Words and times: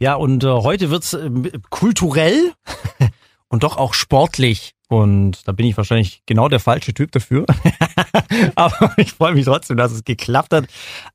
Ja, 0.00 0.14
und 0.14 0.42
äh, 0.44 0.48
heute 0.48 0.88
wird's 0.88 1.12
äh, 1.12 1.30
kulturell 1.68 2.52
und 3.48 3.62
doch 3.64 3.76
auch 3.76 3.92
sportlich. 3.92 4.74
Und 4.88 5.46
da 5.46 5.52
bin 5.52 5.66
ich 5.66 5.76
wahrscheinlich 5.76 6.22
genau 6.24 6.48
der 6.48 6.58
falsche 6.58 6.94
Typ 6.94 7.12
dafür. 7.12 7.44
Aber 8.54 8.94
ich 8.96 9.12
freue 9.12 9.34
mich 9.34 9.44
trotzdem, 9.44 9.76
dass 9.76 9.92
es 9.92 10.02
geklappt 10.02 10.54
hat. 10.54 10.64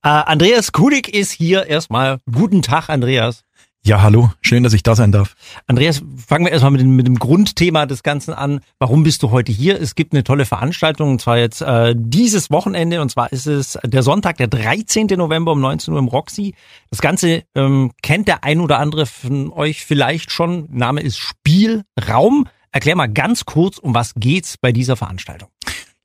Äh, 0.04 0.10
Andreas 0.10 0.72
Kudig 0.72 1.10
ist 1.14 1.32
hier 1.32 1.66
erstmal. 1.66 2.20
Guten 2.32 2.62
Tag, 2.62 2.90
Andreas. 2.90 3.44
Ja, 3.88 4.02
hallo, 4.02 4.32
schön, 4.42 4.64
dass 4.64 4.74
ich 4.74 4.82
da 4.82 4.96
sein 4.96 5.12
darf. 5.12 5.36
Andreas, 5.68 6.02
fangen 6.26 6.46
wir 6.46 6.52
erstmal 6.52 6.72
mit 6.72 6.82
dem, 6.82 6.96
mit 6.96 7.06
dem 7.06 7.20
Grundthema 7.20 7.86
des 7.86 8.02
Ganzen 8.02 8.34
an. 8.34 8.62
Warum 8.80 9.04
bist 9.04 9.22
du 9.22 9.30
heute 9.30 9.52
hier? 9.52 9.80
Es 9.80 9.94
gibt 9.94 10.14
eine 10.14 10.24
tolle 10.24 10.46
Veranstaltung, 10.46 11.12
und 11.12 11.22
zwar 11.22 11.38
jetzt 11.38 11.62
äh, 11.62 11.94
dieses 11.96 12.50
Wochenende, 12.50 13.00
und 13.00 13.12
zwar 13.12 13.32
ist 13.32 13.46
es 13.46 13.78
der 13.84 14.02
Sonntag, 14.02 14.38
der 14.38 14.48
13. 14.48 15.06
November 15.16 15.52
um 15.52 15.62
19 15.62 15.94
Uhr 15.94 16.00
im 16.00 16.08
Roxy. 16.08 16.56
Das 16.90 17.00
Ganze 17.00 17.44
ähm, 17.54 17.92
kennt 18.02 18.28
der 18.28 18.44
ein 18.44 18.60
oder 18.60 18.80
andere 18.80 19.06
von 19.06 19.52
euch 19.52 19.86
vielleicht 19.86 20.32
schon. 20.32 20.68
Name 20.72 21.02
ist 21.02 21.20
Spielraum. 21.20 22.48
Erklär 22.72 22.96
mal 22.96 23.06
ganz 23.06 23.46
kurz, 23.46 23.78
um 23.78 23.94
was 23.94 24.16
geht's 24.16 24.58
bei 24.58 24.72
dieser 24.72 24.96
Veranstaltung? 24.96 25.50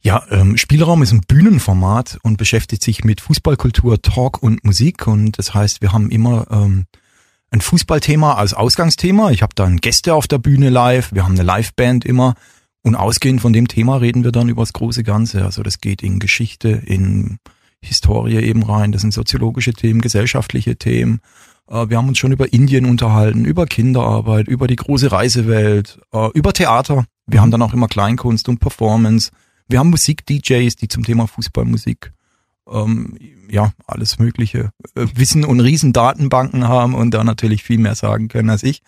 Ja, 0.02 0.22
ähm, 0.30 0.58
Spielraum 0.58 1.02
ist 1.02 1.12
ein 1.12 1.22
Bühnenformat 1.26 2.18
und 2.22 2.36
beschäftigt 2.36 2.82
sich 2.82 3.04
mit 3.04 3.22
Fußballkultur, 3.22 4.02
Talk 4.02 4.42
und 4.42 4.64
Musik. 4.64 5.06
Und 5.06 5.38
das 5.38 5.54
heißt, 5.54 5.80
wir 5.80 5.94
haben 5.94 6.10
immer 6.10 6.46
ähm, 6.50 6.84
ein 7.50 7.60
Fußballthema 7.60 8.34
als 8.34 8.54
Ausgangsthema. 8.54 9.30
Ich 9.30 9.42
habe 9.42 9.54
dann 9.54 9.78
Gäste 9.78 10.14
auf 10.14 10.28
der 10.28 10.38
Bühne 10.38 10.70
live, 10.70 11.12
wir 11.12 11.24
haben 11.24 11.38
eine 11.38 11.42
Liveband 11.42 12.04
immer 12.04 12.34
und 12.82 12.94
ausgehend 12.94 13.40
von 13.40 13.52
dem 13.52 13.68
Thema 13.68 13.96
reden 13.96 14.24
wir 14.24 14.32
dann 14.32 14.48
über 14.48 14.62
das 14.62 14.72
große 14.72 15.02
Ganze. 15.02 15.44
Also 15.44 15.62
das 15.62 15.80
geht 15.80 16.02
in 16.02 16.18
Geschichte, 16.18 16.68
in 16.68 17.38
Historie 17.82 18.36
eben 18.36 18.62
rein, 18.62 18.92
das 18.92 19.02
sind 19.02 19.12
soziologische 19.12 19.72
Themen, 19.72 20.00
gesellschaftliche 20.00 20.76
Themen. 20.76 21.20
Äh, 21.68 21.88
wir 21.88 21.96
haben 21.96 22.08
uns 22.08 22.18
schon 22.18 22.32
über 22.32 22.52
Indien 22.52 22.86
unterhalten, 22.86 23.44
über 23.44 23.66
Kinderarbeit, 23.66 24.48
über 24.48 24.66
die 24.66 24.76
große 24.76 25.10
Reisewelt, 25.10 26.00
äh, 26.12 26.28
über 26.34 26.52
Theater. 26.52 27.04
Wir 27.26 27.40
haben 27.40 27.50
dann 27.50 27.62
auch 27.62 27.72
immer 27.72 27.88
Kleinkunst 27.88 28.48
und 28.48 28.58
Performance. 28.60 29.30
Wir 29.68 29.78
haben 29.78 29.90
Musik-DJs, 29.90 30.76
die 30.76 30.88
zum 30.88 31.04
Thema 31.04 31.26
Fußballmusik 31.26 32.12
ähm, 32.70 33.16
ja, 33.50 33.72
alles 33.86 34.18
Mögliche 34.18 34.70
äh, 34.94 35.06
Wissen 35.14 35.44
und 35.44 35.60
Riesendatenbanken 35.60 36.68
haben 36.68 36.94
und 36.94 37.12
da 37.12 37.24
natürlich 37.24 37.62
viel 37.62 37.78
mehr 37.78 37.94
sagen 37.94 38.28
können 38.28 38.50
als 38.50 38.62
ich. 38.62 38.82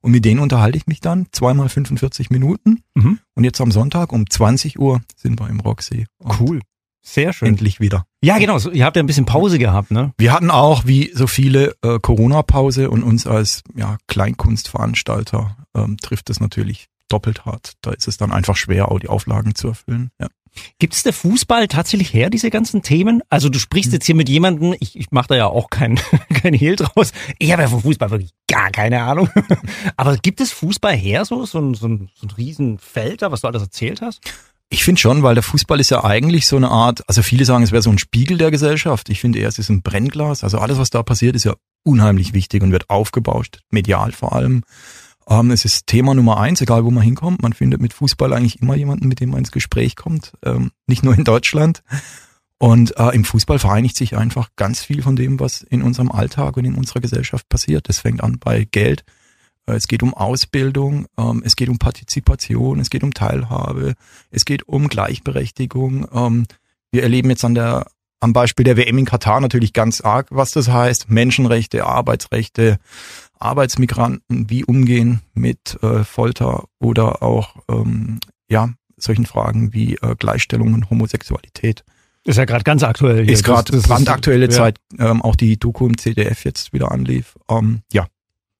Und 0.00 0.12
mit 0.12 0.24
denen 0.24 0.40
unterhalte 0.40 0.78
ich 0.78 0.86
mich 0.86 1.00
dann 1.00 1.26
zweimal 1.32 1.68
45 1.68 2.30
Minuten. 2.30 2.82
Mhm. 2.94 3.18
Und 3.34 3.44
jetzt 3.44 3.60
am 3.60 3.72
Sonntag 3.72 4.12
um 4.12 4.28
20 4.28 4.78
Uhr 4.78 5.00
sind 5.16 5.40
wir 5.40 5.48
im 5.48 5.60
Roxy. 5.60 6.06
Cool. 6.40 6.60
Sehr 7.00 7.32
schön. 7.32 7.48
Endlich 7.48 7.80
wieder. 7.80 8.04
Ja, 8.22 8.38
genau. 8.38 8.58
Ihr 8.58 8.84
habt 8.84 8.96
ja 8.96 9.02
ein 9.02 9.06
bisschen 9.06 9.24
Pause 9.24 9.58
gehabt, 9.58 9.90
ne? 9.90 10.12
Wir 10.18 10.32
hatten 10.32 10.50
auch, 10.50 10.86
wie 10.86 11.10
so 11.14 11.26
viele, 11.26 11.74
äh, 11.82 11.98
Corona-Pause 12.00 12.90
und 12.90 13.02
uns 13.02 13.26
als 13.26 13.62
ja, 13.74 13.96
Kleinkunstveranstalter 14.08 15.56
ähm, 15.74 15.96
trifft 15.96 16.28
es 16.28 16.40
natürlich 16.40 16.88
doppelt 17.08 17.44
hart. 17.44 17.74
Da 17.82 17.92
ist 17.92 18.08
es 18.08 18.16
dann 18.16 18.32
einfach 18.32 18.56
schwer, 18.56 18.90
auch 18.90 18.98
die 18.98 19.08
Auflagen 19.08 19.54
zu 19.54 19.68
erfüllen. 19.68 20.10
Ja. 20.20 20.28
Gibt 20.78 20.94
es 20.94 21.02
der 21.02 21.12
Fußball 21.12 21.68
tatsächlich 21.68 22.12
her, 22.12 22.30
diese 22.30 22.50
ganzen 22.50 22.82
Themen? 22.82 23.22
Also 23.28 23.48
du 23.48 23.58
sprichst 23.58 23.92
jetzt 23.92 24.06
hier 24.06 24.14
mit 24.14 24.28
jemandem, 24.28 24.74
ich, 24.80 24.98
ich 24.98 25.10
mache 25.10 25.28
da 25.28 25.36
ja 25.36 25.46
auch 25.46 25.70
kein, 25.70 26.00
kein 26.34 26.54
Hehl 26.54 26.76
draus. 26.76 27.12
Ich 27.38 27.52
habe 27.52 27.62
ja 27.62 27.68
vom 27.68 27.82
Fußball 27.82 28.10
wirklich 28.10 28.32
gar 28.48 28.70
keine 28.70 29.02
Ahnung. 29.02 29.28
Aber 29.96 30.16
gibt 30.16 30.40
es 30.40 30.52
Fußball 30.52 30.96
her, 30.96 31.24
so, 31.24 31.44
so 31.46 31.58
ein, 31.58 31.74
so 31.74 31.86
ein, 31.86 32.10
so 32.14 32.26
ein 32.26 32.30
Riesenfeld 32.30 33.22
da, 33.22 33.32
was 33.32 33.42
du 33.42 33.48
alles 33.48 33.62
erzählt 33.62 34.00
hast? 34.00 34.20
Ich 34.70 34.84
finde 34.84 35.00
schon, 35.00 35.22
weil 35.22 35.34
der 35.34 35.42
Fußball 35.42 35.80
ist 35.80 35.90
ja 35.90 36.04
eigentlich 36.04 36.46
so 36.46 36.56
eine 36.56 36.68
Art, 36.68 37.02
also 37.08 37.22
viele 37.22 37.46
sagen, 37.46 37.64
es 37.64 37.72
wäre 37.72 37.82
so 37.82 37.90
ein 37.90 37.98
Spiegel 37.98 38.36
der 38.36 38.50
Gesellschaft. 38.50 39.08
Ich 39.08 39.20
finde 39.20 39.38
eher, 39.38 39.48
es 39.48 39.58
ist 39.58 39.70
ein 39.70 39.82
Brennglas. 39.82 40.44
Also 40.44 40.58
alles, 40.58 40.78
was 40.78 40.90
da 40.90 41.02
passiert, 41.02 41.36
ist 41.36 41.44
ja 41.44 41.54
unheimlich 41.84 42.34
wichtig 42.34 42.62
und 42.62 42.72
wird 42.72 42.90
aufgebauscht, 42.90 43.60
medial 43.70 44.12
vor 44.12 44.34
allem. 44.34 44.64
Ähm, 45.28 45.50
es 45.50 45.64
ist 45.64 45.86
Thema 45.86 46.14
Nummer 46.14 46.38
eins, 46.38 46.60
egal 46.60 46.84
wo 46.84 46.90
man 46.90 47.02
hinkommt. 47.02 47.42
Man 47.42 47.52
findet 47.52 47.80
mit 47.80 47.92
Fußball 47.92 48.32
eigentlich 48.32 48.62
immer 48.62 48.76
jemanden, 48.76 49.08
mit 49.08 49.20
dem 49.20 49.30
man 49.30 49.40
ins 49.40 49.52
Gespräch 49.52 49.96
kommt. 49.96 50.32
Ähm, 50.44 50.70
nicht 50.86 51.04
nur 51.04 51.14
in 51.14 51.24
Deutschland. 51.24 51.82
Und 52.58 52.96
äh, 52.98 53.14
im 53.14 53.24
Fußball 53.24 53.58
vereinigt 53.58 53.96
sich 53.96 54.16
einfach 54.16 54.48
ganz 54.56 54.82
viel 54.82 55.02
von 55.02 55.14
dem, 55.14 55.38
was 55.38 55.62
in 55.62 55.82
unserem 55.82 56.10
Alltag 56.10 56.56
und 56.56 56.64
in 56.64 56.74
unserer 56.74 57.00
Gesellschaft 57.00 57.48
passiert. 57.48 57.88
Das 57.88 58.00
fängt 58.00 58.22
an 58.22 58.38
bei 58.40 58.64
Geld. 58.64 59.04
Äh, 59.66 59.74
es 59.74 59.86
geht 59.86 60.02
um 60.02 60.14
Ausbildung, 60.14 61.06
ähm, 61.18 61.42
es 61.44 61.54
geht 61.54 61.68
um 61.68 61.78
Partizipation, 61.78 62.80
es 62.80 62.90
geht 62.90 63.04
um 63.04 63.14
Teilhabe, 63.14 63.94
es 64.30 64.44
geht 64.44 64.66
um 64.66 64.88
Gleichberechtigung. 64.88 66.08
Ähm, 66.12 66.46
wir 66.90 67.02
erleben 67.02 67.30
jetzt 67.30 67.44
an 67.44 67.54
der 67.54 67.86
am 68.20 68.32
Beispiel 68.32 68.64
der 68.64 68.76
WM 68.76 68.98
in 68.98 69.04
Katar 69.04 69.40
natürlich 69.40 69.72
ganz 69.72 70.00
arg, 70.00 70.26
was 70.30 70.50
das 70.50 70.68
heißt. 70.68 71.08
Menschenrechte, 71.08 71.86
Arbeitsrechte, 71.86 72.78
Arbeitsmigranten, 73.40 74.50
wie 74.50 74.64
umgehen 74.64 75.20
mit 75.34 75.78
äh, 75.82 76.04
Folter 76.04 76.64
oder 76.78 77.22
auch 77.22 77.56
ähm, 77.68 78.20
ja 78.48 78.70
solchen 78.96 79.26
Fragen 79.26 79.72
wie 79.72 79.94
äh, 79.96 80.16
Gleichstellung 80.18 80.74
und 80.74 80.90
Homosexualität. 80.90 81.84
Ist 82.24 82.36
ja 82.36 82.44
gerade 82.44 82.64
ganz 82.64 82.82
aktuell. 82.82 83.24
Hier. 83.24 83.32
Ist 83.32 83.44
gerade 83.44 83.80
brandaktuelle 83.80 84.46
ist, 84.46 84.56
Zeit, 84.56 84.78
ja. 84.98 85.10
ähm, 85.10 85.22
auch 85.22 85.36
die 85.36 85.58
Doku 85.58 85.86
im 85.86 85.96
CDF 85.96 86.44
jetzt 86.44 86.72
wieder 86.72 86.92
anlief. 86.92 87.36
Ähm, 87.48 87.80
ja, 87.92 88.06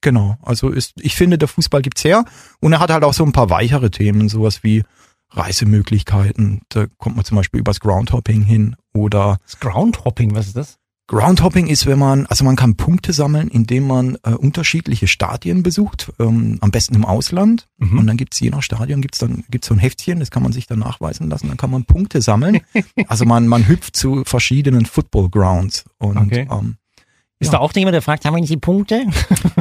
genau. 0.00 0.38
Also 0.42 0.70
ist, 0.70 0.94
ich 1.00 1.14
finde, 1.16 1.38
der 1.38 1.48
Fußball 1.48 1.82
gibt's 1.82 2.04
her 2.04 2.24
und 2.60 2.72
er 2.72 2.80
hat 2.80 2.90
halt 2.90 3.04
auch 3.04 3.14
so 3.14 3.24
ein 3.24 3.32
paar 3.32 3.50
weichere 3.50 3.90
Themen, 3.90 4.28
sowas 4.28 4.62
wie 4.62 4.84
Reisemöglichkeiten. 5.30 6.62
Da 6.70 6.86
kommt 6.96 7.16
man 7.16 7.24
zum 7.24 7.36
Beispiel 7.36 7.60
übers 7.60 7.80
Groundhopping 7.80 8.42
hin 8.42 8.76
oder. 8.94 9.38
Das 9.44 9.60
Groundhopping, 9.60 10.34
was 10.34 10.46
ist 10.46 10.56
das? 10.56 10.78
Groundhopping 11.08 11.68
ist, 11.68 11.86
wenn 11.86 11.98
man, 11.98 12.26
also 12.26 12.44
man 12.44 12.54
kann 12.54 12.76
Punkte 12.76 13.14
sammeln, 13.14 13.48
indem 13.48 13.86
man 13.86 14.18
äh, 14.24 14.30
unterschiedliche 14.30 15.08
Stadien 15.08 15.62
besucht, 15.62 16.12
ähm, 16.18 16.58
am 16.60 16.70
besten 16.70 16.94
im 16.94 17.06
Ausland. 17.06 17.66
Mhm. 17.78 17.98
Und 17.98 18.06
dann 18.06 18.18
gibt's 18.18 18.38
je 18.38 18.50
nach 18.50 18.62
Stadion 18.62 19.00
gibt's 19.00 19.18
dann 19.18 19.42
gibt's 19.50 19.68
so 19.68 19.74
ein 19.74 19.78
Heftchen, 19.78 20.20
das 20.20 20.30
kann 20.30 20.42
man 20.42 20.52
sich 20.52 20.66
dann 20.66 20.78
nachweisen 20.78 21.30
lassen. 21.30 21.48
Dann 21.48 21.56
kann 21.56 21.70
man 21.70 21.84
Punkte 21.84 22.20
sammeln. 22.20 22.60
also 23.08 23.24
man 23.24 23.48
man 23.48 23.66
hüpft 23.66 23.96
zu 23.96 24.22
verschiedenen 24.24 24.84
Football 24.84 25.30
Grounds 25.30 25.84
und 25.98 26.18
okay. 26.18 26.46
ähm, 26.50 26.76
ist 27.40 27.52
ja. 27.52 27.52
da 27.52 27.58
auch 27.60 27.72
jemand, 27.72 27.94
der 27.94 28.02
fragt, 28.02 28.24
haben 28.24 28.34
wir 28.34 28.40
nicht 28.40 28.52
die 28.52 28.56
Punkte? 28.56 29.06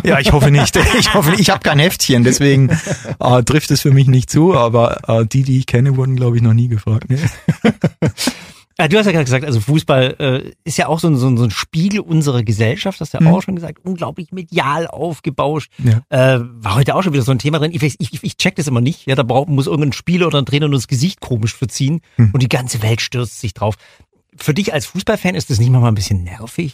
Ja, 0.04 0.20
ich 0.20 0.32
hoffe 0.32 0.50
nicht. 0.50 0.78
Ich 1.00 1.14
hoffe 1.14 1.30
nicht. 1.30 1.42
Ich 1.42 1.50
habe 1.52 1.62
kein 1.62 1.78
Heftchen, 1.78 2.24
deswegen 2.24 2.70
äh, 3.20 3.44
trifft 3.44 3.70
es 3.70 3.82
für 3.82 3.92
mich 3.92 4.08
nicht 4.08 4.32
zu. 4.32 4.56
Aber 4.56 5.08
äh, 5.08 5.26
die, 5.28 5.44
die 5.44 5.60
ich 5.60 5.68
kenne, 5.68 5.96
wurden, 5.96 6.16
glaube 6.16 6.38
ich, 6.38 6.42
noch 6.42 6.54
nie 6.54 6.70
gefragt. 6.70 7.10
Ne? 7.10 7.20
Ja, 8.80 8.88
du 8.88 8.98
hast 8.98 9.08
ja 9.08 9.12
gerade 9.12 9.26
gesagt, 9.26 9.44
also 9.44 9.60
Fußball 9.60 10.16
äh, 10.20 10.52
ist 10.64 10.78
ja 10.78 10.88
auch 10.88 11.00
so 11.00 11.08
ein, 11.08 11.16
so, 11.16 11.28
ein, 11.28 11.38
so 11.38 11.44
ein 11.44 11.52
Spiegel 11.52 12.00
unserer 12.00 12.44
Gesellschaft, 12.44 13.02
hast 13.02 13.14
du 13.14 13.18
ja 13.18 13.28
mhm. 13.28 13.36
auch 13.36 13.42
schon 13.42 13.56
gesagt, 13.56 13.80
unglaublich 13.84 14.32
medial 14.32 14.86
aufgebauscht. 14.86 15.72
Ja. 15.80 16.02
Äh, 16.10 16.42
war 16.44 16.76
heute 16.76 16.94
auch 16.94 17.02
schon 17.02 17.14
wieder 17.14 17.24
so 17.24 17.32
ein 17.32 17.40
Thema 17.40 17.58
drin. 17.58 17.72
Ich, 17.74 17.82
ich, 17.84 18.24
ich 18.24 18.38
check 18.38 18.56
das 18.56 18.68
immer 18.68 18.82
nicht. 18.82 19.08
Ja, 19.08 19.16
da 19.16 19.24
braucht, 19.24 19.50
muss 19.50 19.66
irgendein 19.66 19.94
Spieler 19.94 20.28
oder 20.28 20.38
ein 20.38 20.46
Trainer 20.46 20.68
nur 20.68 20.78
das 20.78 20.88
Gesicht 20.88 21.22
komisch 21.22 21.56
verziehen 21.56 22.02
mhm. 22.18 22.32
und 22.34 22.44
die 22.44 22.50
ganze 22.50 22.84
Welt 22.84 23.02
stürzt 23.02 23.40
sich 23.40 23.56
drauf. 23.56 23.76
Für 24.36 24.54
dich 24.54 24.74
als 24.74 24.86
Fußballfan 24.86 25.34
ist 25.34 25.50
das 25.50 25.60
nicht 25.60 25.72
mal 25.72 25.84
ein 25.88 25.96
bisschen 25.96 26.24
nervig? 26.24 26.74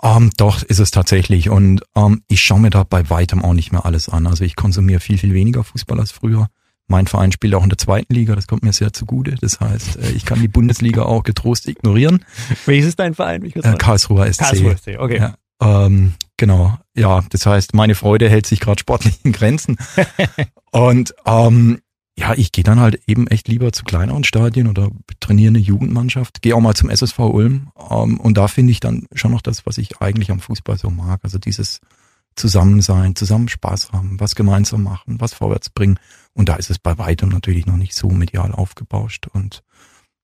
Ähm, 0.00 0.30
doch, 0.36 0.62
ist 0.62 0.78
es 0.78 0.92
tatsächlich. 0.92 1.48
Und 1.50 1.82
ähm, 1.96 2.22
ich 2.28 2.40
schaue 2.40 2.60
mir 2.60 2.70
da 2.70 2.84
bei 2.84 3.10
weitem 3.10 3.44
auch 3.44 3.54
nicht 3.54 3.72
mehr 3.72 3.84
alles 3.84 4.08
an. 4.08 4.28
Also 4.28 4.44
ich 4.44 4.54
konsumiere 4.54 5.00
viel, 5.00 5.18
viel 5.18 5.34
weniger 5.34 5.64
Fußball 5.64 5.98
als 5.98 6.12
früher. 6.12 6.48
Mein 6.92 7.06
Verein 7.06 7.32
spielt 7.32 7.54
auch 7.54 7.62
in 7.62 7.70
der 7.70 7.78
zweiten 7.78 8.12
Liga, 8.12 8.36
das 8.36 8.46
kommt 8.46 8.62
mir 8.62 8.72
sehr 8.74 8.92
zugute. 8.92 9.34
Das 9.40 9.60
heißt, 9.60 9.96
äh, 9.96 10.10
ich 10.10 10.26
kann 10.26 10.42
die 10.42 10.48
Bundesliga 10.48 11.02
auch 11.06 11.22
getrost 11.22 11.66
ignorieren. 11.66 12.22
Welches 12.66 12.88
ist 12.88 12.98
dein 12.98 13.14
Verein? 13.14 13.42
Äh, 13.42 13.76
Karlsruher 13.78 14.30
SC. 14.30 14.40
Karlsruher 14.40 14.76
SC, 14.76 14.98
okay. 14.98 15.16
Ja, 15.16 15.34
ähm, 15.62 16.12
genau, 16.36 16.76
ja, 16.94 17.24
das 17.30 17.46
heißt, 17.46 17.74
meine 17.74 17.94
Freude 17.94 18.28
hält 18.28 18.44
sich 18.44 18.60
gerade 18.60 18.78
sportlich 18.78 19.20
in 19.24 19.32
Grenzen. 19.32 19.78
Und 20.70 21.14
ähm, 21.24 21.80
ja, 22.18 22.34
ich 22.34 22.52
gehe 22.52 22.62
dann 22.62 22.78
halt 22.78 23.00
eben 23.06 23.26
echt 23.26 23.48
lieber 23.48 23.72
zu 23.72 23.84
kleineren 23.84 24.24
Stadien 24.24 24.68
oder 24.68 24.90
trainiere 25.20 25.48
eine 25.48 25.60
Jugendmannschaft, 25.60 26.42
gehe 26.42 26.54
auch 26.54 26.60
mal 26.60 26.76
zum 26.76 26.90
SSV 26.90 27.18
Ulm. 27.20 27.70
Ähm, 27.90 28.20
und 28.20 28.36
da 28.36 28.48
finde 28.48 28.72
ich 28.72 28.80
dann 28.80 29.06
schon 29.14 29.30
noch 29.30 29.40
das, 29.40 29.64
was 29.64 29.78
ich 29.78 30.02
eigentlich 30.02 30.30
am 30.30 30.40
Fußball 30.40 30.76
so 30.76 30.90
mag. 30.90 31.20
Also 31.22 31.38
dieses 31.38 31.80
Zusammensein, 32.36 33.16
zusammen 33.16 33.48
Spaß 33.48 33.92
haben, 33.92 34.20
was 34.20 34.34
gemeinsam 34.34 34.82
machen, 34.82 35.20
was 35.20 35.32
vorwärts 35.32 35.70
bringen. 35.70 35.98
Und 36.34 36.48
da 36.48 36.56
ist 36.56 36.70
es 36.70 36.78
bei 36.78 36.98
weitem 36.98 37.28
natürlich 37.28 37.66
noch 37.66 37.76
nicht 37.76 37.94
so 37.94 38.08
medial 38.08 38.52
aufgebauscht. 38.52 39.26
Und 39.32 39.62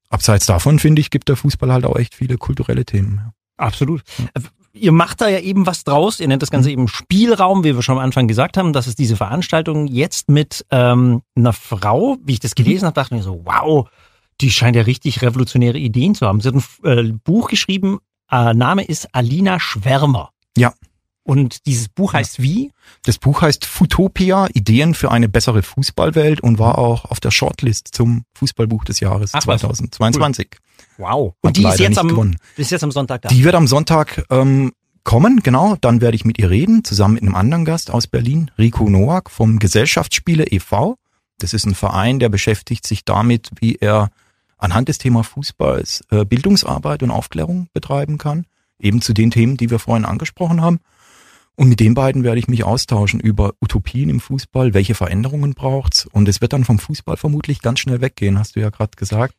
abseits 0.08 0.46
davon, 0.46 0.78
finde 0.78 1.00
ich, 1.00 1.10
gibt 1.10 1.28
der 1.28 1.37
Fußball 1.37 1.72
halt 1.72 1.84
auch 1.84 1.96
echt 1.96 2.14
viele 2.14 2.38
kulturelle 2.38 2.84
Themen. 2.84 3.32
Absolut. 3.56 4.02
Ja. 4.19 4.25
Äh, 4.34 4.40
ihr 4.72 4.93
macht 4.93 5.20
da 5.20 5.28
ja 5.28 5.40
eben 5.40 5.66
was 5.66 5.84
draus. 5.84 6.20
Ihr 6.20 6.28
nennt 6.28 6.43
das 6.43 6.50
Ganze 6.50 6.69
mhm. 6.69 6.72
eben 6.72 6.88
Spielraum, 6.88 7.64
wie 7.64 7.75
wir 7.75 7.82
schon 7.82 7.99
am 7.99 8.05
Anfang 8.05 8.28
gesagt 8.28 8.56
haben. 8.56 8.72
Das 8.72 8.87
ist 8.87 8.99
diese 8.99 9.16
Veranstaltung 9.16 9.87
jetzt 9.87 10.28
mit 10.28 10.64
ähm, 10.70 11.22
einer 11.34 11.52
Frau. 11.52 12.16
Wie 12.22 12.34
ich 12.34 12.40
das 12.40 12.52
mhm. 12.52 12.62
gelesen 12.62 12.84
mhm. 12.84 12.87
habe, 12.87 12.94
dachte 12.94 13.14
ich 13.14 13.19
mir 13.19 13.25
so, 13.25 13.43
wow, 13.44 13.88
die 14.40 14.50
scheint 14.50 14.76
ja 14.76 14.82
richtig 14.82 15.22
revolutionäre 15.22 15.78
Ideen 15.78 16.14
zu 16.14 16.26
haben. 16.26 16.40
Sie 16.40 16.49
hat 16.49 16.55
ein 16.55 16.84
äh, 16.84 17.12
Buch 17.12 17.49
geschrieben, 17.49 17.99
äh, 18.31 18.55
Name 18.55 18.84
ist 18.84 19.08
Alina 19.12 19.58
Schwärmer. 19.58 20.31
Ja. 20.56 20.72
Und 21.28 21.66
dieses 21.66 21.90
Buch 21.90 22.14
heißt 22.14 22.40
wie? 22.40 22.72
Das 23.04 23.19
Buch 23.19 23.42
heißt 23.42 23.66
Futopia, 23.66 24.48
Ideen 24.54 24.94
für 24.94 25.10
eine 25.10 25.28
bessere 25.28 25.62
Fußballwelt 25.62 26.40
und 26.40 26.58
war 26.58 26.78
auch 26.78 27.04
auf 27.04 27.20
der 27.20 27.30
Shortlist 27.30 27.88
zum 27.92 28.25
Fußballbuch 28.32 28.86
des 28.86 29.00
Jahres 29.00 29.32
Ach, 29.34 29.40
2022. 29.40 30.48
Cool. 30.50 31.04
Wow. 31.04 31.34
Und 31.42 31.58
die 31.58 31.66
ist 31.66 31.80
jetzt, 31.80 31.98
am, 31.98 32.34
ist 32.56 32.70
jetzt 32.70 32.82
am 32.82 32.92
Sonntag 32.92 33.20
da? 33.20 33.28
Die 33.28 33.44
wird 33.44 33.54
am 33.56 33.66
Sonntag 33.66 34.25
ähm, 34.30 34.72
kommen, 35.04 35.40
genau. 35.42 35.76
Dann 35.78 36.00
werde 36.00 36.14
ich 36.14 36.25
mit 36.25 36.38
ihr 36.38 36.48
reden, 36.48 36.82
zusammen 36.82 37.14
mit 37.14 37.22
einem 37.25 37.34
anderen 37.34 37.66
Gast 37.66 37.90
aus 37.90 38.06
Berlin, 38.06 38.50
Rico 38.56 38.88
Noack 38.88 39.28
vom 39.31 39.58
Gesellschaftsspiele 39.58 40.46
e.V. 40.46 40.96
Das 41.40 41.52
ist 41.52 41.66
ein 41.66 41.74
Verein, 41.74 42.20
der 42.20 42.31
beschäftigt 42.31 42.86
sich 42.86 43.04
damit, 43.04 43.50
wie 43.60 43.74
er 43.74 44.08
anhand 44.56 44.88
des 44.88 44.96
Thema 44.96 45.24
Fußballs 45.24 46.04
äh, 46.10 46.24
Bildungsarbeit 46.24 47.02
und 47.02 47.10
Aufklärung 47.10 47.69
betreiben 47.74 48.16
kann. 48.16 48.46
Eben 48.78 49.02
zu 49.02 49.12
den 49.12 49.31
Themen, 49.31 49.58
die 49.58 49.69
wir 49.69 49.78
vorhin 49.78 50.06
angesprochen 50.06 50.62
haben. 50.62 50.81
Und 51.58 51.69
mit 51.69 51.81
den 51.81 51.94
beiden 51.94 52.22
werde 52.22 52.38
ich 52.38 52.46
mich 52.46 52.62
austauschen 52.62 53.19
über 53.19 53.55
Utopien 53.60 54.10
im 54.10 54.20
Fußball, 54.20 54.75
welche 54.75 54.94
Veränderungen 54.94 55.55
braucht's. 55.55 56.06
Und 56.06 56.28
es 56.28 56.40
wird 56.40 56.52
dann 56.52 56.62
vom 56.62 56.78
Fußball 56.78 57.16
vermutlich 57.16 57.62
ganz 57.62 57.81
schnell 57.81 58.00
weggehen, 58.00 58.38
hast 58.38 58.55
du 58.55 58.60
ja 58.60 58.70
gerade 58.70 58.93
gesagt. 58.96 59.34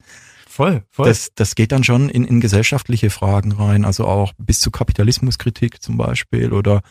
Voll, 0.46 0.84
voll. 0.90 1.08
Das, 1.08 1.30
das 1.34 1.56
geht 1.56 1.72
dann 1.72 1.86
schon 1.86 2.10
in, 2.10 2.26
in 2.26 2.42
gesellschaftliche 2.42 3.10
Fragen 3.10 3.54
rein, 3.54 3.86
also 3.86 4.06
auch 4.06 4.34
bis 4.38 4.60
zu 4.60 4.70
Kapitalismuskritik 4.70 5.82
zum 5.82 5.96
Beispiel. 5.96 6.52
Oder 6.52 6.82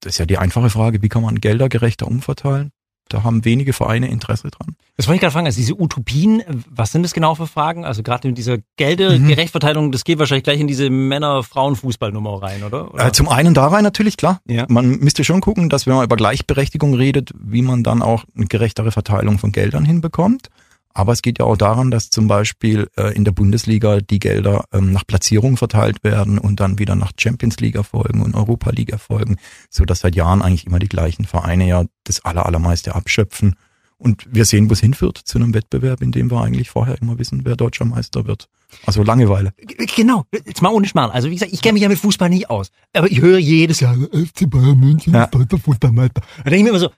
das 0.00 0.12
ist 0.12 0.18
ja 0.18 0.26
die 0.26 0.36
einfache 0.36 0.68
Frage, 0.68 1.00
wie 1.00 1.08
kann 1.08 1.22
man 1.22 1.40
Gelder 1.40 1.70
gerechter 1.70 2.06
umverteilen? 2.06 2.70
Da 3.10 3.24
haben 3.24 3.44
wenige 3.44 3.72
Vereine 3.72 4.08
Interesse 4.08 4.50
dran. 4.50 4.76
Das 4.96 5.08
wollte 5.08 5.16
ich 5.16 5.20
gerade 5.20 5.32
fragen, 5.32 5.46
also 5.46 5.58
diese 5.58 5.78
Utopien, 5.78 6.42
was 6.68 6.92
sind 6.92 7.02
das 7.02 7.12
genau 7.12 7.34
für 7.34 7.46
Fragen? 7.46 7.84
Also 7.84 8.02
gerade 8.02 8.28
in 8.28 8.34
dieser 8.34 8.58
Geldergerechtverteilung, 8.76 9.86
mhm. 9.86 9.92
das 9.92 10.04
geht 10.04 10.18
wahrscheinlich 10.18 10.44
gleich 10.44 10.60
in 10.60 10.68
diese 10.68 10.90
Männer-Frauen-Fußballnummer 10.90 12.42
rein, 12.42 12.62
oder? 12.62 12.94
oder? 12.94 13.06
Äh, 13.06 13.12
zum 13.12 13.28
einen 13.28 13.52
da 13.52 13.66
rein 13.66 13.82
natürlich, 13.82 14.16
klar. 14.16 14.40
Ja. 14.46 14.66
Man 14.68 14.98
müsste 15.00 15.24
schon 15.24 15.40
gucken, 15.40 15.68
dass 15.68 15.86
wenn 15.86 15.94
man 15.94 16.04
über 16.04 16.16
Gleichberechtigung 16.16 16.94
redet, 16.94 17.32
wie 17.38 17.62
man 17.62 17.82
dann 17.82 18.02
auch 18.02 18.24
eine 18.36 18.46
gerechtere 18.46 18.92
Verteilung 18.92 19.38
von 19.38 19.52
Geldern 19.52 19.84
hinbekommt. 19.84 20.48
Aber 20.92 21.12
es 21.12 21.22
geht 21.22 21.38
ja 21.38 21.44
auch 21.44 21.56
daran, 21.56 21.90
dass 21.90 22.10
zum 22.10 22.26
Beispiel 22.26 22.88
äh, 22.96 23.14
in 23.14 23.24
der 23.24 23.32
Bundesliga 23.32 24.00
die 24.00 24.18
Gelder 24.18 24.64
ähm, 24.72 24.92
nach 24.92 25.06
Platzierung 25.06 25.56
verteilt 25.56 26.02
werden 26.02 26.38
und 26.38 26.58
dann 26.60 26.78
wieder 26.78 26.96
nach 26.96 27.12
Champions 27.18 27.60
League 27.60 27.76
erfolgen 27.76 28.22
und 28.22 28.34
Europa 28.34 28.70
League 28.70 28.90
erfolgen, 28.90 29.36
so 29.68 29.84
dass 29.84 30.00
seit 30.00 30.16
Jahren 30.16 30.42
eigentlich 30.42 30.66
immer 30.66 30.80
die 30.80 30.88
gleichen 30.88 31.24
Vereine 31.24 31.66
ja 31.66 31.84
das 32.04 32.24
aller, 32.24 32.46
allermeiste 32.46 32.94
abschöpfen. 32.94 33.54
Und 33.98 34.26
wir 34.30 34.46
sehen, 34.46 34.70
wo 34.70 34.72
es 34.72 34.80
hinführt 34.80 35.18
zu 35.18 35.36
einem 35.36 35.52
Wettbewerb, 35.52 36.00
in 36.00 36.10
dem 36.10 36.30
wir 36.30 36.40
eigentlich 36.40 36.70
vorher 36.70 37.00
immer 37.02 37.18
wissen, 37.18 37.42
wer 37.44 37.54
deutscher 37.54 37.84
Meister 37.84 38.26
wird. 38.26 38.48
Also 38.86 39.02
Langeweile. 39.02 39.52
Genau, 39.94 40.24
jetzt 40.32 40.62
mal 40.62 40.70
ohne 40.70 40.86
Schmarrn. 40.86 41.10
Also 41.10 41.28
wie 41.28 41.34
gesagt, 41.34 41.52
ich 41.52 41.60
kenne 41.60 41.74
mich 41.74 41.82
ja 41.82 41.88
mit 41.88 41.98
Fußball 41.98 42.30
nie 42.30 42.46
aus. 42.46 42.70
Aber 42.94 43.10
ich 43.10 43.20
höre 43.20 43.38
jedes 43.38 43.80
Jahr, 43.80 43.94
FC 43.94 44.48
Bayern 44.48 44.78
München 44.78 45.12
ja. 45.12 45.24
ist 45.24 45.34
deutscher 45.34 45.58
Fußballmeister. 45.58 46.22
Da 46.38 46.44
denke 46.44 46.56
ich 46.56 46.62
mir 46.62 46.70
immer 46.70 46.78
so, 46.78 46.90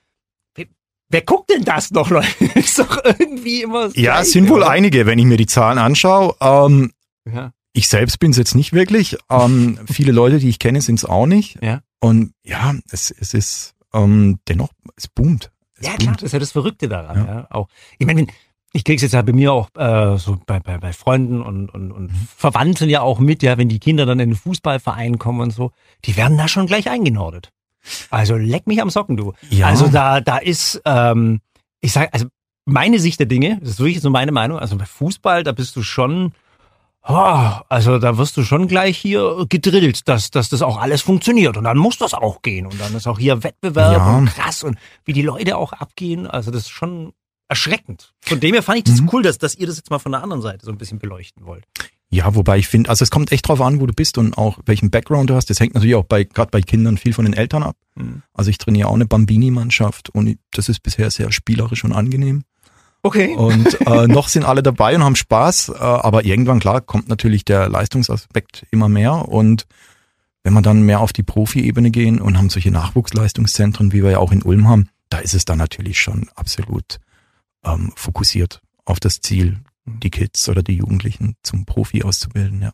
Wer 1.13 1.21
guckt 1.21 1.51
denn 1.51 1.63
das 1.63 1.91
noch, 1.91 2.09
Leute? 2.09 2.27
ist 2.55 2.79
doch 2.79 2.97
irgendwie 3.05 3.61
immer 3.61 3.91
so. 3.91 3.99
Ja, 3.99 4.21
es 4.21 4.31
sind 4.31 4.49
wohl 4.49 4.63
einige, 4.63 5.05
wenn 5.05 5.19
ich 5.19 5.25
mir 5.25 5.37
die 5.37 5.45
Zahlen 5.45 5.77
anschaue. 5.77 6.35
Ähm, 6.41 6.91
ja. 7.31 7.51
Ich 7.71 7.87
selbst 7.87 8.17
bin 8.17 8.31
es 8.31 8.37
jetzt 8.37 8.55
nicht 8.55 8.73
wirklich. 8.73 9.17
Ähm, 9.29 9.77
viele 9.85 10.11
Leute, 10.11 10.39
die 10.39 10.49
ich 10.49 10.57
kenne, 10.57 10.81
sind 10.81 10.95
es 10.95 11.05
auch 11.05 11.27
nicht. 11.27 11.59
Ja. 11.61 11.81
Und 11.99 12.33
ja, 12.43 12.73
es, 12.89 13.11
es 13.11 13.35
ist 13.35 13.75
ähm, 13.93 14.39
dennoch, 14.47 14.71
es 14.95 15.07
boomt. 15.07 15.51
Es 15.75 15.85
ja, 15.85 15.91
boomt. 15.91 16.01
klar, 16.01 16.13
das 16.15 16.23
ist 16.23 16.31
ja 16.31 16.39
das 16.39 16.51
Verrückte 16.51 16.89
daran. 16.89 17.27
Ja. 17.27 17.33
ja. 17.33 17.47
Auch, 17.51 17.67
ich 17.99 18.07
meine, 18.07 18.25
ich 18.71 18.83
krieg's 18.83 19.03
jetzt 19.03 19.13
ja 19.13 19.21
bei 19.21 19.33
mir 19.33 19.53
auch 19.53 19.69
äh, 19.77 20.17
so 20.17 20.39
bei, 20.47 20.59
bei, 20.59 20.79
bei 20.79 20.93
Freunden 20.93 21.43
und, 21.43 21.69
und, 21.69 21.91
und 21.91 22.11
mhm. 22.11 22.27
Verwandten 22.35 22.89
ja 22.89 23.01
auch 23.01 23.19
mit, 23.19 23.43
ja, 23.43 23.59
wenn 23.59 23.69
die 23.69 23.79
Kinder 23.79 24.07
dann 24.07 24.19
in 24.19 24.31
den 24.31 24.35
Fußballverein 24.35 25.19
kommen 25.19 25.41
und 25.41 25.51
so, 25.51 25.73
die 26.05 26.17
werden 26.17 26.39
da 26.39 26.47
schon 26.47 26.65
gleich 26.65 26.89
eingenordet. 26.89 27.51
Also 28.09 28.35
leck 28.35 28.67
mich 28.67 28.81
am 28.81 28.89
Socken, 28.89 29.17
du. 29.17 29.33
Ja. 29.49 29.67
Also 29.67 29.87
da, 29.87 30.21
da 30.21 30.37
ist, 30.37 30.81
ähm, 30.85 31.41
ich 31.81 31.91
sag, 31.91 32.13
also 32.13 32.27
meine 32.65 32.99
Sicht 32.99 33.19
der 33.19 33.27
Dinge, 33.27 33.59
das 33.61 33.71
ist 33.71 33.79
wirklich 33.79 34.01
so 34.01 34.09
meine 34.09 34.31
Meinung, 34.31 34.59
also 34.59 34.77
bei 34.77 34.85
Fußball, 34.85 35.43
da 35.43 35.51
bist 35.51 35.75
du 35.75 35.83
schon, 35.83 36.33
oh, 37.07 37.51
also 37.69 37.99
da 37.99 38.17
wirst 38.17 38.37
du 38.37 38.43
schon 38.43 38.67
gleich 38.67 38.97
hier 38.97 39.45
gedrillt, 39.49 40.07
dass, 40.07 40.31
dass 40.31 40.49
das 40.49 40.61
auch 40.61 40.77
alles 40.77 41.01
funktioniert 41.01 41.57
und 41.57 41.65
dann 41.65 41.77
muss 41.77 41.97
das 41.97 42.13
auch 42.13 42.41
gehen 42.41 42.65
und 42.65 42.79
dann 42.79 42.95
ist 42.95 43.07
auch 43.07 43.19
hier 43.19 43.43
Wettbewerb 43.43 43.97
ja. 43.97 44.17
und 44.17 44.27
krass 44.27 44.63
und 44.63 44.77
wie 45.05 45.13
die 45.13 45.21
Leute 45.21 45.57
auch 45.57 45.73
abgehen, 45.73 46.25
also 46.27 46.51
das 46.51 46.63
ist 46.63 46.69
schon 46.69 47.13
erschreckend. 47.49 48.13
Von 48.21 48.39
dem 48.39 48.53
her 48.53 48.63
fand 48.63 48.79
ich 48.79 48.83
das 48.85 49.01
mhm. 49.01 49.09
cool, 49.11 49.23
dass, 49.23 49.37
dass 49.37 49.55
ihr 49.55 49.67
das 49.67 49.77
jetzt 49.77 49.89
mal 49.89 49.99
von 49.99 50.13
der 50.13 50.23
anderen 50.23 50.41
Seite 50.41 50.65
so 50.65 50.71
ein 50.71 50.77
bisschen 50.77 50.99
beleuchten 50.99 51.45
wollt. 51.45 51.65
Ja, 52.09 52.35
wobei 52.35 52.59
ich 52.59 52.67
finde, 52.67 52.89
also 52.89 53.01
es 53.03 53.09
kommt 53.09 53.31
echt 53.31 53.47
drauf 53.47 53.59
an, 53.59 53.79
wo 53.79 53.87
du 53.87 53.93
bist 53.93 54.19
und 54.19 54.37
auch 54.37 54.59
welchen 54.65 54.91
Background 54.91 55.31
du 55.31 55.35
hast. 55.35 55.49
Das 55.49 55.59
hängt 55.59 55.73
natürlich 55.73 55.95
auch 55.95 56.05
bei, 56.05 56.23
gerade 56.23 56.51
bei 56.51 56.61
Kindern 56.61 56.97
viel 56.97 57.13
von 57.13 57.25
den 57.25 57.33
Eltern 57.33 57.63
ab. 57.63 57.75
Mhm. 57.95 58.21
Also 58.33 58.51
ich 58.51 58.59
trainiere 58.59 58.89
auch 58.89 58.93
eine 58.93 59.07
Bambini-Mannschaft 59.07 60.09
und 60.09 60.37
das 60.51 60.69
ist 60.69 60.83
bisher 60.83 61.09
sehr 61.09 61.31
spielerisch 61.31 61.83
und 61.83 61.91
angenehm. 61.91 62.43
Okay. 63.01 63.35
Und 63.35 63.81
äh, 63.87 64.07
noch 64.07 64.27
sind 64.27 64.45
alle 64.45 64.61
dabei 64.61 64.95
und 64.95 65.03
haben 65.03 65.15
Spaß, 65.15 65.69
äh, 65.69 65.73
aber 65.77 66.23
irgendwann, 66.23 66.59
klar, 66.59 66.81
kommt 66.81 67.09
natürlich 67.09 67.45
der 67.45 67.67
Leistungsaspekt 67.67 68.65
immer 68.71 68.89
mehr 68.89 69.27
und 69.27 69.65
wenn 70.43 70.53
wir 70.53 70.61
dann 70.61 70.83
mehr 70.83 70.99
auf 70.99 71.13
die 71.13 71.23
Profi-Ebene 71.23 71.89
gehen 71.89 72.19
und 72.21 72.37
haben 72.37 72.49
solche 72.49 72.69
Nachwuchsleistungszentren, 72.71 73.93
wie 73.93 74.03
wir 74.03 74.11
ja 74.11 74.19
auch 74.19 74.31
in 74.31 74.43
Ulm 74.43 74.67
haben, 74.67 74.89
da 75.09 75.19
ist 75.19 75.33
es 75.33 75.45
dann 75.45 75.57
natürlich 75.57 75.99
schon 75.99 76.29
absolut 76.35 76.99
ähm, 77.63 77.91
fokussiert 77.95 78.61
auf 78.85 78.99
das 78.99 79.21
Ziel, 79.21 79.59
die 79.85 80.09
Kids 80.09 80.47
oder 80.49 80.63
die 80.63 80.75
Jugendlichen 80.75 81.35
zum 81.43 81.65
Profi 81.65 82.03
auszubilden, 82.03 82.61
ja. 82.61 82.73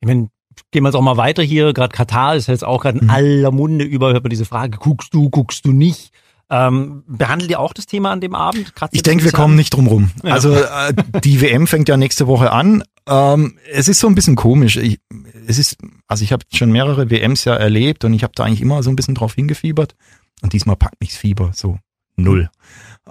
Ich 0.00 0.06
meine, 0.06 0.28
gehen 0.70 0.82
wir 0.82 0.88
jetzt 0.88 0.96
auch 0.96 1.02
mal 1.02 1.16
weiter 1.16 1.42
hier. 1.42 1.72
Gerade 1.72 1.94
Katar 1.94 2.36
ist 2.36 2.46
jetzt 2.46 2.64
auch 2.64 2.82
gerade 2.82 2.98
in 2.98 3.04
mhm. 3.04 3.10
aller 3.10 3.50
Munde 3.50 3.84
über, 3.84 4.12
hört 4.12 4.22
man 4.24 4.30
diese 4.30 4.44
Frage, 4.44 4.78
guckst 4.78 5.12
du, 5.14 5.30
guckst 5.30 5.64
du 5.64 5.72
nicht? 5.72 6.12
Ähm, 6.50 7.04
behandelt 7.06 7.50
ihr 7.50 7.58
auch 7.58 7.72
das 7.72 7.86
Thema 7.86 8.12
an 8.12 8.20
dem 8.20 8.34
Abend? 8.34 8.74
Kratzt 8.74 8.94
ich 8.94 9.02
denke, 9.02 9.24
wir 9.24 9.32
kommen 9.32 9.56
nicht 9.56 9.72
drum 9.74 9.86
rum. 9.86 10.10
Ja. 10.22 10.34
Also 10.34 10.54
äh, 10.54 10.92
die 11.22 11.40
WM 11.40 11.66
fängt 11.66 11.88
ja 11.88 11.96
nächste 11.96 12.26
Woche 12.26 12.52
an. 12.52 12.84
Ähm, 13.08 13.58
es 13.72 13.88
ist 13.88 14.00
so 14.00 14.06
ein 14.06 14.14
bisschen 14.14 14.36
komisch. 14.36 14.76
Ich, 14.76 15.00
es 15.46 15.58
ist, 15.58 15.78
also 16.06 16.22
ich 16.22 16.32
habe 16.32 16.44
schon 16.52 16.70
mehrere 16.70 17.10
WMs 17.10 17.44
ja 17.44 17.54
erlebt 17.54 18.04
und 18.04 18.12
ich 18.12 18.22
habe 18.22 18.34
da 18.36 18.44
eigentlich 18.44 18.60
immer 18.60 18.82
so 18.82 18.90
ein 18.90 18.96
bisschen 18.96 19.14
drauf 19.14 19.34
hingefiebert. 19.34 19.94
Und 20.42 20.52
diesmal 20.52 20.76
packt 20.76 21.00
mich's 21.00 21.16
Fieber 21.16 21.50
so 21.54 21.78
null. 22.16 22.50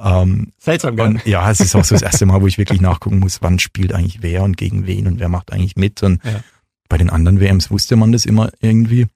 Ähm, 0.04 0.52
Seltsam, 0.60 0.98
gell? 0.98 1.08
Und, 1.08 1.26
ja, 1.26 1.50
es 1.50 1.62
ist 1.62 1.76
auch 1.76 1.84
so 1.84 1.96
das 1.96 2.02
erste 2.02 2.26
Mal, 2.26 2.42
wo 2.42 2.48
ich 2.48 2.58
wirklich 2.58 2.82
nachgucken 2.82 3.20
muss, 3.20 3.42
wann 3.42 3.58
spielt 3.60 3.94
eigentlich 3.94 4.22
wer 4.22 4.44
und 4.44 4.58
gegen 4.58 4.86
wen 4.86 5.08
und 5.08 5.20
wer 5.20 5.30
macht 5.30 5.54
eigentlich 5.54 5.78
mit. 5.78 6.04
Und 6.04 6.24
ja. 6.26 6.42
bei 6.90 6.98
den 6.98 7.10
anderen 7.10 7.40
WMs 7.40 7.72
wusste 7.72 7.96
man 7.96 8.12
das 8.12 8.26
immer 8.26 8.52
irgendwie. 8.60 9.08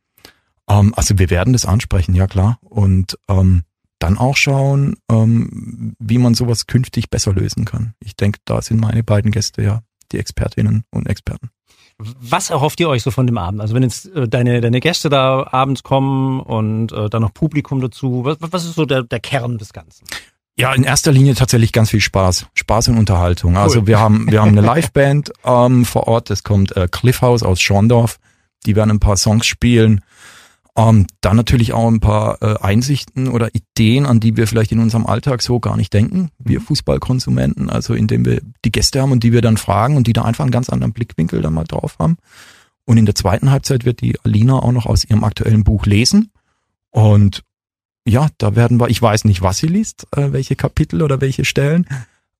Ähm, 0.69 0.93
also 0.95 1.19
wir 1.19 1.29
werden 1.29 1.53
das 1.53 1.65
ansprechen, 1.65 2.15
ja 2.15 2.27
klar. 2.27 2.57
Und 2.61 3.17
ähm, 3.27 3.63
dann 3.99 4.17
auch 4.17 4.37
schauen, 4.37 4.95
ähm, 5.11 5.95
wie 5.99 6.19
man 6.19 6.35
sowas 6.35 6.67
künftig 6.67 7.09
besser 7.09 7.33
lösen 7.33 7.65
kann. 7.65 7.93
Ich 7.99 8.15
denke, 8.15 8.39
da 8.45 8.61
sind 8.61 8.79
meine 8.79 9.03
beiden 9.03 9.31
Gäste 9.31 9.63
ja 9.63 9.81
die 10.11 10.19
Expertinnen 10.19 10.83
und 10.91 11.07
Experten. 11.07 11.49
Was 11.97 12.51
erhofft 12.51 12.79
ihr 12.79 12.89
euch 12.89 13.01
so 13.01 13.09
von 13.09 13.25
dem 13.25 13.39
Abend? 13.39 13.59
Also 13.59 13.73
wenn 13.73 13.81
jetzt 13.81 14.05
äh, 14.15 14.27
deine, 14.27 14.61
deine 14.61 14.79
Gäste 14.79 15.09
da 15.09 15.47
abends 15.51 15.81
kommen 15.81 16.39
und 16.39 16.91
äh, 16.91 17.09
dann 17.09 17.23
noch 17.23 17.33
Publikum 17.33 17.81
dazu, 17.81 18.23
was, 18.23 18.37
was 18.39 18.65
ist 18.65 18.75
so 18.75 18.85
der, 18.85 19.01
der 19.01 19.19
Kern 19.19 19.57
des 19.57 19.73
Ganzen? 19.73 20.05
Ja, 20.59 20.73
in 20.73 20.83
erster 20.83 21.11
Linie 21.11 21.35
tatsächlich 21.35 21.71
ganz 21.71 21.91
viel 21.91 22.01
Spaß. 22.01 22.47
Spaß 22.53 22.87
und 22.89 22.97
Unterhaltung. 22.97 23.53
Cool. 23.53 23.61
Also 23.61 23.87
wir 23.87 23.99
haben, 23.99 24.31
wir 24.31 24.41
haben 24.41 24.57
eine 24.57 24.61
Liveband 24.61 25.31
ähm, 25.45 25.85
vor 25.85 26.07
Ort. 26.07 26.31
Es 26.31 26.43
kommt 26.43 26.75
äh, 26.75 26.87
Cliffhouse 26.89 27.43
aus 27.43 27.61
Schorndorf. 27.61 28.19
Die 28.65 28.75
werden 28.75 28.89
ein 28.89 28.99
paar 28.99 29.17
Songs 29.17 29.45
spielen. 29.45 30.01
Ähm, 30.75 31.05
dann 31.21 31.35
natürlich 31.35 31.73
auch 31.73 31.87
ein 31.87 31.99
paar 31.99 32.41
äh, 32.41 32.55
Einsichten 32.59 33.27
oder 33.27 33.49
Ideen, 33.53 34.07
an 34.07 34.19
die 34.19 34.35
wir 34.35 34.47
vielleicht 34.47 34.71
in 34.71 34.79
unserem 34.79 35.05
Alltag 35.05 35.43
so 35.43 35.59
gar 35.59 35.77
nicht 35.77 35.93
denken. 35.93 36.29
Wir 36.39 36.59
Fußballkonsumenten, 36.59 37.69
also 37.69 37.93
indem 37.93 38.25
wir 38.25 38.41
die 38.65 38.71
Gäste 38.71 39.01
haben 39.01 39.11
und 39.11 39.23
die 39.23 39.33
wir 39.33 39.41
dann 39.41 39.57
fragen 39.57 39.95
und 39.95 40.07
die 40.07 40.13
da 40.13 40.23
einfach 40.23 40.43
einen 40.43 40.51
ganz 40.51 40.69
anderen 40.69 40.93
Blickwinkel 40.93 41.41
dann 41.41 41.53
mal 41.53 41.65
drauf 41.65 41.97
haben. 41.99 42.17
Und 42.85 42.97
in 42.97 43.05
der 43.05 43.15
zweiten 43.15 43.51
Halbzeit 43.51 43.85
wird 43.85 44.01
die 44.01 44.19
Alina 44.23 44.59
auch 44.59 44.71
noch 44.71 44.85
aus 44.85 45.03
ihrem 45.03 45.23
aktuellen 45.23 45.63
Buch 45.63 45.85
lesen. 45.85 46.31
Und 46.89 47.43
ja, 48.07 48.27
da 48.37 48.55
werden 48.55 48.79
wir, 48.79 48.89
ich 48.89 49.01
weiß 49.01 49.25
nicht, 49.25 49.41
was 49.41 49.57
sie 49.57 49.67
liest, 49.67 50.07
äh, 50.15 50.31
welche 50.31 50.55
Kapitel 50.55 51.01
oder 51.01 51.21
welche 51.21 51.45
Stellen, 51.45 51.87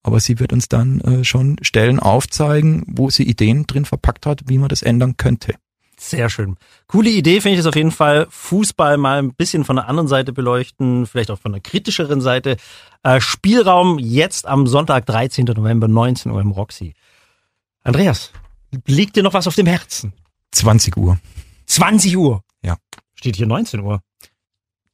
aber 0.01 0.19
sie 0.19 0.39
wird 0.39 0.53
uns 0.53 0.69
dann 0.69 1.01
äh, 1.01 1.23
schon 1.23 1.57
Stellen 1.61 1.99
aufzeigen, 1.99 2.83
wo 2.87 3.09
sie 3.09 3.23
Ideen 3.23 3.67
drin 3.67 3.85
verpackt 3.85 4.25
hat, 4.25 4.43
wie 4.47 4.57
man 4.57 4.69
das 4.69 4.81
ändern 4.81 5.17
könnte. 5.17 5.55
Sehr 5.99 6.29
schön. 6.29 6.57
Coole 6.87 7.09
Idee 7.09 7.41
finde 7.41 7.55
ich 7.55 7.59
es 7.59 7.65
auf 7.65 7.75
jeden 7.75 7.91
Fall. 7.91 8.27
Fußball 8.29 8.97
mal 8.97 9.17
ein 9.17 9.33
bisschen 9.33 9.65
von 9.65 9.77
der 9.77 9.87
anderen 9.89 10.07
Seite 10.07 10.31
beleuchten, 10.31 11.07
vielleicht 11.07 11.31
auch 11.31 11.39
von 11.39 11.51
der 11.51 11.61
kritischeren 11.61 12.21
Seite. 12.21 12.57
Äh, 13.03 13.19
Spielraum 13.19 13.97
jetzt 13.97 14.45
am 14.45 14.67
Sonntag, 14.67 15.07
13. 15.07 15.45
November, 15.45 15.87
19 15.87 16.31
Uhr 16.31 16.39
im 16.39 16.51
Roxy. 16.51 16.93
Andreas, 17.83 18.31
liegt 18.85 19.15
dir 19.15 19.23
noch 19.23 19.33
was 19.33 19.47
auf 19.47 19.55
dem 19.55 19.65
Herzen? 19.65 20.13
20 20.51 20.95
Uhr. 20.97 21.17
20 21.65 22.15
Uhr? 22.15 22.43
Ja. 22.63 22.77
Steht 23.15 23.35
hier 23.35 23.47
19 23.47 23.79
Uhr. 23.79 24.01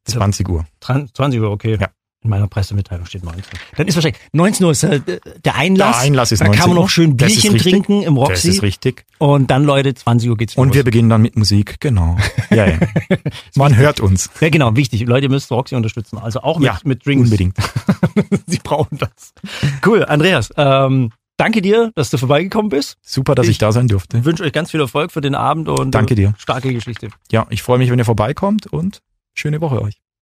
20 0.05 0.49
Uhr. 0.49 0.65
20 0.79 1.39
Uhr, 1.39 1.51
okay. 1.51 1.77
Ja. 1.79 1.89
In 2.23 2.29
meiner 2.29 2.47
Pressemitteilung 2.47 3.05
steht 3.05 3.25
19. 3.25 3.43
Dann 3.75 3.87
ist 3.87 3.95
wahrscheinlich 3.95 4.21
19 4.31 4.65
Uhr 4.65 4.71
ist 4.71 4.83
äh, 4.83 5.01
der 5.43 5.55
Einlass. 5.55 5.97
Der 5.97 6.05
Einlass 6.05 6.31
ist 6.31 6.39
19 6.39 6.51
Uhr. 6.51 6.55
Da 6.55 6.61
kann 6.61 6.69
man 6.73 6.81
noch 6.81 6.89
schön 6.89 7.17
Bierchen 7.17 7.57
trinken 7.57 8.01
im 8.01 8.15
Roxy. 8.15 8.47
Das 8.47 8.55
ist 8.55 8.61
richtig. 8.61 9.03
Und 9.17 9.51
dann, 9.51 9.65
Leute, 9.65 9.93
20 9.93 10.29
Uhr 10.29 10.37
geht's 10.37 10.55
los. 10.55 10.65
Und 10.65 10.73
wir 10.73 10.85
beginnen 10.85 11.09
dann 11.09 11.21
mit 11.21 11.35
Musik, 11.35 11.81
genau. 11.81 12.15
Ja, 12.49 12.67
ja. 12.67 12.77
Man 13.55 13.75
hört 13.75 13.99
uns. 13.99 14.29
Ja, 14.39 14.49
genau, 14.49 14.75
wichtig. 14.75 15.01
Leute, 15.05 15.25
ihr 15.25 15.29
müsst 15.29 15.51
Roxy 15.51 15.75
unterstützen. 15.75 16.17
Also 16.17 16.41
auch 16.41 16.59
mit, 16.59 16.67
ja, 16.67 16.79
mit 16.85 17.05
Drinks. 17.05 17.25
unbedingt. 17.25 17.57
Sie 18.47 18.59
brauchen 18.63 18.99
das. 18.99 19.33
Cool, 19.85 20.05
Andreas. 20.05 20.53
Ähm, 20.55 21.11
danke 21.35 21.61
dir, 21.61 21.91
dass 21.95 22.09
du 22.09 22.17
vorbeigekommen 22.17 22.69
bist. 22.69 22.95
Super, 23.01 23.35
dass 23.35 23.47
ich, 23.47 23.53
ich 23.53 23.57
da 23.57 23.73
sein 23.73 23.89
durfte. 23.89 24.19
Ich 24.19 24.23
wünsche 24.23 24.43
euch 24.43 24.53
ganz 24.53 24.71
viel 24.71 24.79
Erfolg 24.79 25.11
für 25.11 25.21
den 25.21 25.35
Abend 25.35 25.67
und 25.67 25.91
danke 25.91 26.15
dir. 26.15 26.35
starke 26.37 26.71
Geschichte. 26.71 27.09
Ja, 27.31 27.47
ich 27.49 27.63
freue 27.63 27.79
mich, 27.79 27.89
wenn 27.89 27.99
ihr 27.99 28.05
vorbeikommt 28.05 28.67
und 28.67 29.01
schöne 29.33 29.61
Woche 29.61 29.81
euch. 29.81 30.02